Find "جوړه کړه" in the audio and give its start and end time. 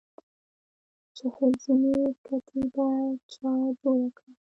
3.79-4.31